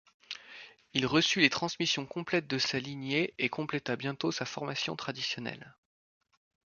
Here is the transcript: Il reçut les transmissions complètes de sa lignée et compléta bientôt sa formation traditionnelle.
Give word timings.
Il 0.95 1.05
reçut 1.05 1.41
les 1.41 1.51
transmissions 1.51 2.07
complètes 2.07 2.47
de 2.47 2.57
sa 2.57 2.79
lignée 2.79 3.35
et 3.37 3.49
compléta 3.49 3.95
bientôt 3.95 4.31
sa 4.31 4.45
formation 4.47 4.95
traditionnelle. 4.95 5.75